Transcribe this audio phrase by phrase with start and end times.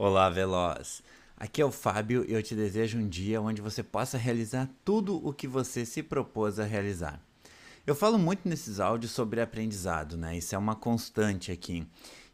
[0.00, 1.02] Olá, Veloz!
[1.36, 5.16] Aqui é o Fábio e eu te desejo um dia onde você possa realizar tudo
[5.26, 7.20] o que você se propôs a realizar.
[7.84, 10.38] Eu falo muito nesses áudios sobre aprendizado, né?
[10.38, 11.84] Isso é uma constante aqui.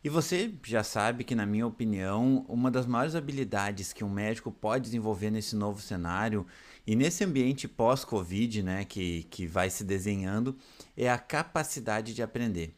[0.05, 4.53] E você já sabe que, na minha opinião, uma das maiores habilidades que um médico
[4.53, 6.47] pode desenvolver nesse novo cenário
[6.87, 10.55] e nesse ambiente pós-Covid, né, que, que vai se desenhando,
[10.95, 12.75] é a capacidade de aprender.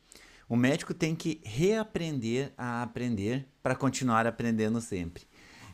[0.49, 5.25] O médico tem que reaprender a aprender para continuar aprendendo sempre.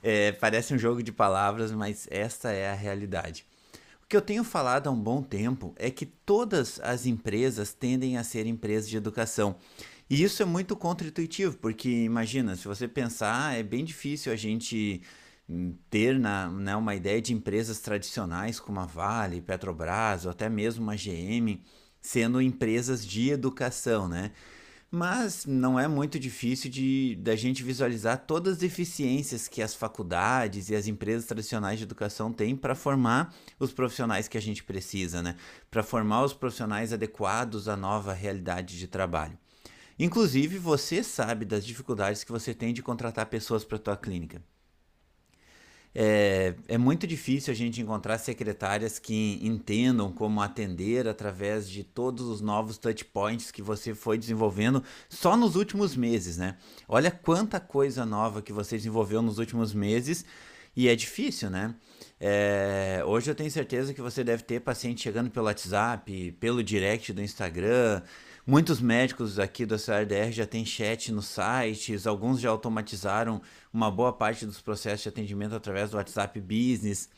[0.03, 3.45] É, parece um jogo de palavras, mas esta é a realidade.
[4.03, 8.17] O que eu tenho falado há um bom tempo é que todas as empresas tendem
[8.17, 9.57] a ser empresas de educação.
[10.09, 15.03] E isso é muito contra-intuitivo, porque imagina, se você pensar, é bem difícil a gente
[15.49, 20.49] hum, ter na, né, uma ideia de empresas tradicionais como a Vale, Petrobras ou até
[20.49, 21.63] mesmo a GM
[22.01, 24.33] sendo empresas de educação, né?
[24.95, 30.69] Mas não é muito difícil de da gente visualizar todas as deficiências que as faculdades
[30.69, 35.23] e as empresas tradicionais de educação têm para formar os profissionais que a gente precisa,
[35.23, 35.35] né?
[35.71, 39.39] Para formar os profissionais adequados à nova realidade de trabalho.
[39.99, 44.43] Inclusive, você sabe das dificuldades que você tem de contratar pessoas para a tua clínica.
[45.95, 52.27] É, é muito difícil a gente encontrar secretárias que entendam como atender através de todos
[52.27, 56.57] os novos touch points que você foi desenvolvendo só nos últimos meses, né?
[56.89, 60.25] Olha quanta coisa nova que você desenvolveu nos últimos meses
[60.75, 61.75] e é difícil, né?
[62.19, 67.13] É, hoje eu tenho certeza que você deve ter paciente chegando pelo WhatsApp, pelo direct
[67.13, 68.01] do Instagram,
[68.45, 73.41] Muitos médicos aqui do CRDR já têm chat nos sites, alguns já automatizaram
[73.73, 77.09] uma boa parte dos processos de atendimento através do WhatsApp Business.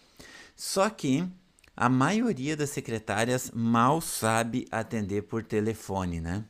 [0.55, 1.27] Só que
[1.75, 6.45] a maioria das secretárias mal sabe atender por telefone, né?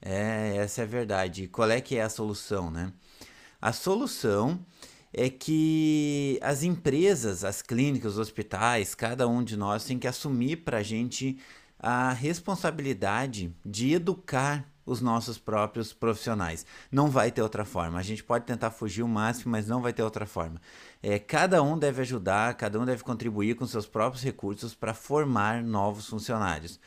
[0.00, 1.48] É, essa é a verdade.
[1.48, 2.92] Qual é que é a solução, né?
[3.60, 4.64] A solução
[5.12, 10.58] é que as empresas, as clínicas, os hospitais, cada um de nós tem que assumir
[10.58, 11.38] para a gente
[11.88, 16.66] a responsabilidade de educar os nossos próprios profissionais.
[16.90, 17.96] Não vai ter outra forma.
[17.96, 20.60] A gente pode tentar fugir o máximo, mas não vai ter outra forma.
[21.00, 25.62] É, cada um deve ajudar, cada um deve contribuir com seus próprios recursos para formar
[25.62, 26.80] novos funcionários.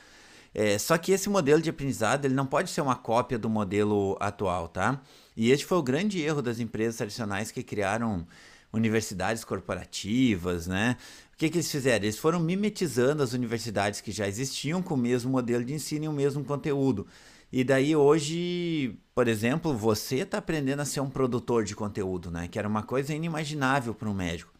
[0.53, 4.17] É, só que esse modelo de aprendizado ele não pode ser uma cópia do modelo
[4.19, 4.99] atual, tá?
[5.33, 8.27] E este foi o grande erro das empresas tradicionais que criaram
[8.71, 10.95] universidades corporativas, né?
[11.33, 12.05] O que, que eles fizeram?
[12.05, 16.07] Eles foram mimetizando as universidades que já existiam com o mesmo modelo de ensino e
[16.07, 17.07] o mesmo conteúdo.
[17.51, 22.47] E daí hoje, por exemplo, você está aprendendo a ser um produtor de conteúdo, né?
[22.47, 24.53] Que era uma coisa inimaginável para um médico.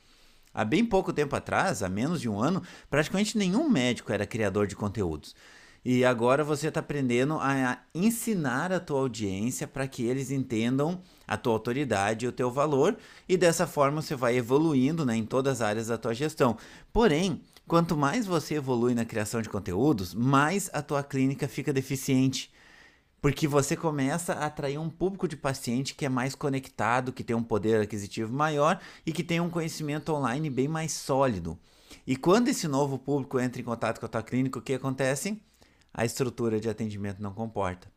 [0.52, 4.66] Há bem pouco tempo atrás, há menos de um ano, praticamente nenhum médico era criador
[4.66, 5.36] de conteúdos.
[5.92, 11.36] E agora você está aprendendo a ensinar a tua audiência para que eles entendam a
[11.36, 12.96] tua autoridade e o teu valor,
[13.28, 16.56] e dessa forma você vai evoluindo né, em todas as áreas da tua gestão.
[16.94, 22.54] Porém, quanto mais você evolui na criação de conteúdos, mais a tua clínica fica deficiente.
[23.20, 27.36] Porque você começa a atrair um público de paciente que é mais conectado, que tem
[27.36, 31.58] um poder aquisitivo maior e que tem um conhecimento online bem mais sólido.
[32.06, 35.42] E quando esse novo público entra em contato com a tua clínica, o que acontece?
[35.94, 37.88] A estrutura de atendimento não comporta.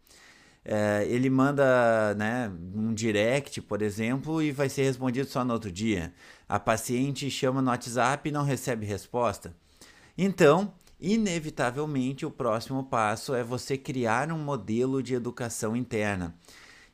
[0.65, 5.73] É, ele manda né, um direct, por exemplo, e vai ser respondido só no outro
[5.73, 6.15] dia.
[6.49, 9.55] A paciente chama no WhatsApp e não recebe resposta.
[10.17, 16.37] Então, inevitavelmente o próximo passo é você criar um modelo de educação interna.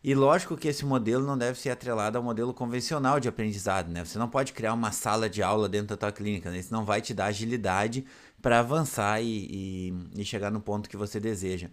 [0.03, 4.05] E lógico que esse modelo não deve ser atrelado ao modelo convencional de aprendizado, né?
[4.05, 6.59] Você não pode criar uma sala de aula dentro da tua clínica, né?
[6.59, 8.07] Isso não vai te dar agilidade
[8.41, 11.69] para avançar e, e, e, chegar no ponto que você deseja.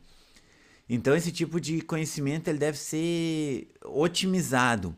[0.90, 4.96] Então esse tipo de conhecimento ele deve ser otimizado.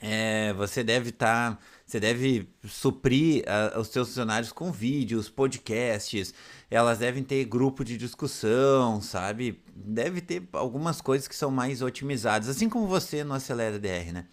[0.00, 6.32] É, você deve estar, tá, você deve suprir a, os seus funcionários com vídeos, podcasts.
[6.70, 9.60] Elas devem ter grupo de discussão, sabe?
[9.74, 14.26] Deve ter algumas coisas que são mais otimizadas, assim como você no Acelera DR, né?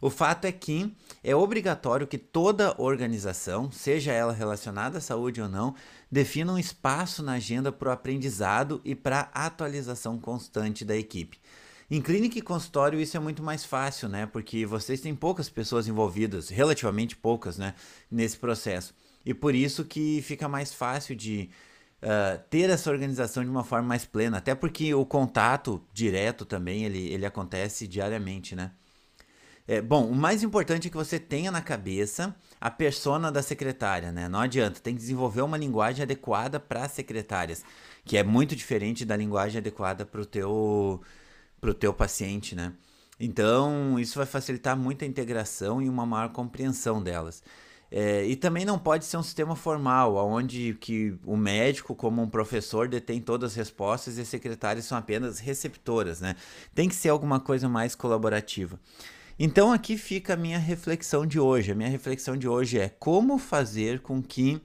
[0.00, 5.48] O fato é que é obrigatório que toda organização, seja ela relacionada à saúde ou
[5.48, 5.74] não,
[6.10, 11.38] defina um espaço na agenda para o aprendizado e para a atualização constante da equipe.
[11.90, 14.26] Em clínica e consultório isso é muito mais fácil, né?
[14.26, 17.74] Porque vocês têm poucas pessoas envolvidas, relativamente poucas, né?
[18.10, 18.94] Nesse processo.
[19.24, 21.48] E por isso que fica mais fácil de
[22.04, 24.38] uh, ter essa organização de uma forma mais plena.
[24.38, 28.70] Até porque o contato direto também, ele, ele acontece diariamente, né?
[29.66, 34.12] É, bom, o mais importante é que você tenha na cabeça a persona da secretária,
[34.12, 34.28] né?
[34.28, 37.64] Não adianta, tem que desenvolver uma linguagem adequada para secretárias,
[38.04, 41.00] que é muito diferente da linguagem adequada para o teu,
[41.62, 42.74] pro teu paciente, né?
[43.18, 47.42] Então, isso vai facilitar muito a integração e uma maior compreensão delas.
[47.96, 52.28] É, e também não pode ser um sistema formal, onde que o médico, como um
[52.28, 56.34] professor, detém todas as respostas e as secretárias são apenas receptoras, né?
[56.74, 58.80] Tem que ser alguma coisa mais colaborativa.
[59.38, 61.70] Então aqui fica a minha reflexão de hoje.
[61.70, 64.60] A minha reflexão de hoje é como fazer com que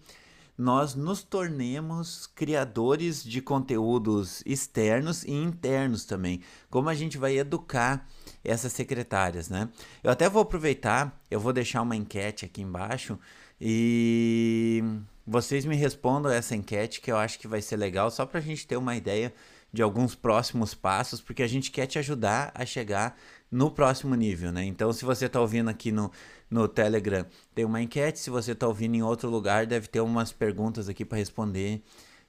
[0.58, 6.42] nós nos tornemos criadores de conteúdos externos e internos também.
[6.68, 8.08] Como a gente vai educar
[8.44, 9.70] essas secretárias, né?
[10.04, 13.20] Eu até vou aproveitar, eu vou deixar uma enquete aqui embaixo
[13.60, 14.84] e
[15.26, 18.44] vocês me respondam essa enquete que eu acho que vai ser legal, só para a
[18.44, 19.34] gente ter uma ideia
[19.72, 23.16] de alguns próximos passos, porque a gente quer te ajudar a chegar
[23.52, 24.64] no próximo nível, né?
[24.66, 26.12] Então, se você está ouvindo aqui no,
[26.50, 28.20] no Telegram, tem uma enquete.
[28.20, 31.84] Se você está ouvindo em outro lugar, deve ter umas perguntas aqui para responder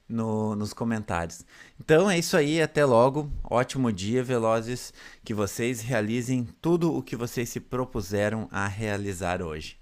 [0.07, 1.45] no, nos comentários.
[1.79, 3.31] Então é isso aí, até logo.
[3.43, 4.93] Ótimo dia, velozes.
[5.23, 9.80] Que vocês realizem tudo o que vocês se propuseram a realizar hoje.